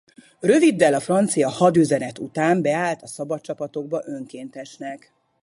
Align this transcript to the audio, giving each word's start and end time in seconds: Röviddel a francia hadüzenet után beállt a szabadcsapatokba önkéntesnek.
Röviddel 0.39 0.93
a 0.93 0.99
francia 0.99 1.49
hadüzenet 1.49 2.19
után 2.19 2.61
beállt 2.61 3.01
a 3.01 3.07
szabadcsapatokba 3.07 4.01
önkéntesnek. 4.05 5.13